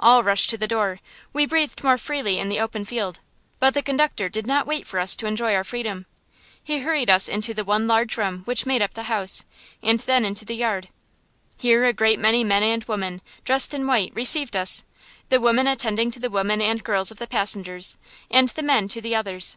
All 0.00 0.24
rushed 0.24 0.50
to 0.50 0.58
the 0.58 0.66
door. 0.66 0.98
We 1.32 1.46
breathed 1.46 1.84
more 1.84 1.96
freely 1.96 2.40
in 2.40 2.48
the 2.48 2.58
open 2.58 2.84
field, 2.84 3.20
but 3.60 3.72
the 3.72 3.84
conductor 3.84 4.28
did 4.28 4.44
not 4.44 4.66
wait 4.66 4.84
for 4.84 4.98
us 4.98 5.14
to 5.14 5.28
enjoy 5.28 5.54
our 5.54 5.62
freedom. 5.62 6.06
He 6.60 6.80
hurried 6.80 7.08
us 7.08 7.28
into 7.28 7.54
the 7.54 7.62
one 7.62 7.86
large 7.86 8.16
room 8.16 8.42
which 8.46 8.66
made 8.66 8.82
up 8.82 8.94
the 8.94 9.04
house, 9.04 9.44
and 9.80 10.00
then 10.00 10.24
into 10.24 10.44
the 10.44 10.56
yard. 10.56 10.88
Here 11.56 11.84
a 11.84 11.92
great 11.92 12.18
many 12.18 12.42
men 12.42 12.64
and 12.64 12.82
women, 12.86 13.22
dressed 13.44 13.72
in 13.72 13.86
white, 13.86 14.10
received 14.12 14.56
us, 14.56 14.82
the 15.28 15.40
women 15.40 15.68
attending 15.68 16.10
to 16.10 16.18
the 16.18 16.30
women 16.30 16.60
and 16.60 16.82
girls 16.82 17.12
of 17.12 17.20
the 17.20 17.28
passengers, 17.28 17.96
and 18.28 18.48
the 18.48 18.64
men 18.64 18.88
to 18.88 19.00
the 19.00 19.14
others. 19.14 19.56